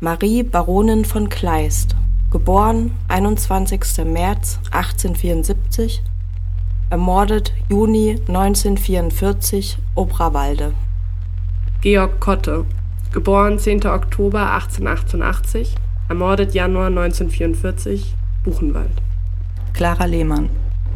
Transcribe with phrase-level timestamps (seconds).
[0.00, 1.96] Marie Baronin von Kleist
[2.30, 4.04] geboren 21.
[4.04, 6.04] März 1874
[6.88, 10.72] ermordet Juni 1944 Obrawalde
[11.80, 12.64] Georg Kotte
[13.12, 13.86] geboren 10.
[13.86, 15.74] Oktober 1888
[16.08, 19.02] ermordet Januar 1944 Buchenwald
[19.72, 20.48] Clara Lehmann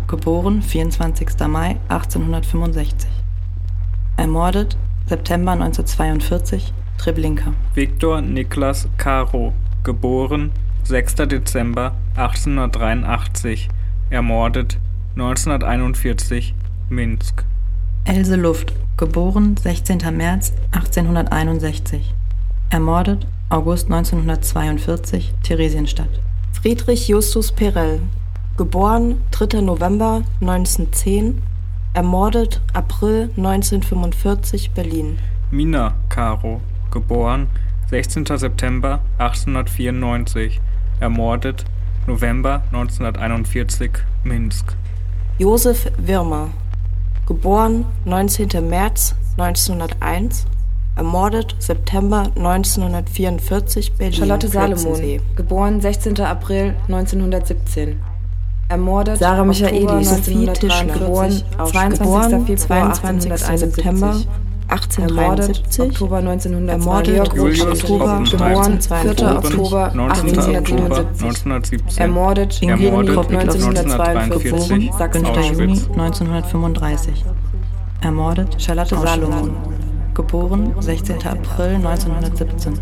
[0.06, 1.28] geboren 24.
[1.48, 3.10] Mai 1865
[4.16, 4.76] ermordet
[5.08, 6.72] September 1942
[7.02, 10.52] Treblinka Viktor Niklas Caro geboren
[10.84, 11.14] 6.
[11.16, 13.68] Dezember 1883
[14.10, 14.78] ermordet
[15.16, 16.54] 1941
[16.90, 17.44] Minsk
[18.04, 19.98] Else Luft geboren 16.
[20.16, 22.14] März 1861
[22.70, 26.20] ermordet August 1942 Theresienstadt
[26.52, 27.98] Friedrich Justus Perell
[28.56, 29.60] geboren 3.
[29.60, 31.42] November 1910
[31.94, 35.18] ermordet April 1945 Berlin
[35.50, 36.60] Mina Caro
[36.92, 37.48] geboren
[37.90, 38.26] 16.
[38.38, 40.60] September 1894
[41.00, 41.64] ermordet
[42.06, 43.90] November 1941
[44.24, 44.76] Minsk
[45.38, 46.50] Josef Wirmer
[47.26, 48.68] geboren 19.
[48.68, 50.46] März 1901
[50.96, 56.20] ermordet September 1944 Berlin Charlotte Salomon geboren 16.
[56.20, 58.00] April 1917
[58.68, 62.58] ermordet Sarah Michaeli Sophie Tischler geboren 22.
[62.60, 63.58] Februar 22.
[63.58, 64.16] September
[64.72, 69.36] 1873 Oktober 1902 ermordet Julius Oktober Hoppenheim, 4.
[69.36, 74.68] Oktober 1977 ermordet ermordet 1942 1943 5.
[74.68, 75.88] Juni Auschwitz.
[75.90, 77.24] 1935
[78.00, 79.50] ermordet Charlotte Salomon.
[80.14, 81.16] Geboren 16.
[81.26, 82.74] April 1917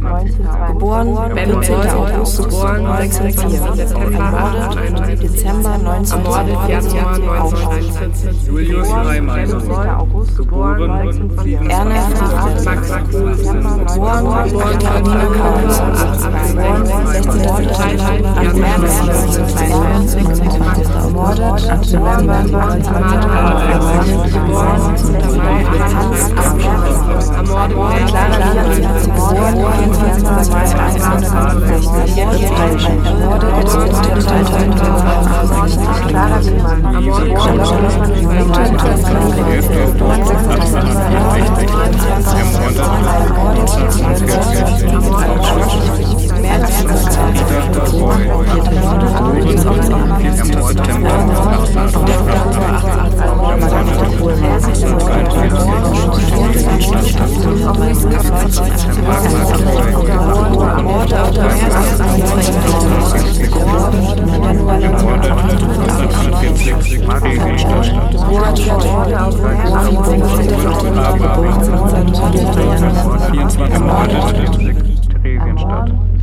[0.69, 1.75] geboren Ben 14.
[1.75, 9.61] Beuth, August geboren 1904 September ermordet 1871 Dezember ermordet 1942 Januar Auschwitz 1941 Julius Reimeisen
[10.37, 11.71] geboren 7.
[11.71, 11.97] Erna
[12.91, 13.31] Friedländer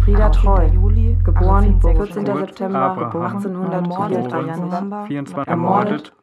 [0.03, 0.57] Frieda Treu
[1.23, 1.97] geboren 14.
[1.97, 5.47] Kurt September Abraham 1884 24.
[5.47, 6.13] ermordet